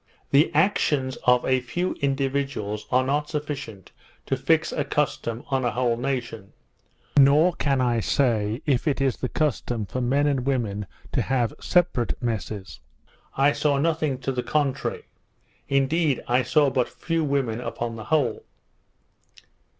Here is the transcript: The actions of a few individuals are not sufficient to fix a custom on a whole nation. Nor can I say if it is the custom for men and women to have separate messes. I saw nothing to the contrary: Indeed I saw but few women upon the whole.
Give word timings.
The 0.31 0.51
actions 0.55 1.15
of 1.27 1.45
a 1.45 1.59
few 1.59 1.93
individuals 2.01 2.87
are 2.91 3.05
not 3.05 3.29
sufficient 3.29 3.91
to 4.25 4.35
fix 4.35 4.71
a 4.71 4.83
custom 4.83 5.43
on 5.49 5.63
a 5.63 5.69
whole 5.69 5.95
nation. 5.95 6.53
Nor 7.19 7.53
can 7.53 7.79
I 7.81 7.99
say 7.99 8.63
if 8.65 8.87
it 8.87 8.99
is 8.99 9.17
the 9.17 9.29
custom 9.29 9.85
for 9.85 10.01
men 10.01 10.25
and 10.25 10.43
women 10.43 10.87
to 11.11 11.21
have 11.21 11.53
separate 11.59 12.19
messes. 12.19 12.79
I 13.37 13.51
saw 13.51 13.77
nothing 13.77 14.17
to 14.21 14.31
the 14.31 14.41
contrary: 14.41 15.03
Indeed 15.69 16.23
I 16.27 16.41
saw 16.41 16.71
but 16.71 16.89
few 16.89 17.23
women 17.23 17.61
upon 17.61 17.95
the 17.95 18.05
whole. 18.05 18.43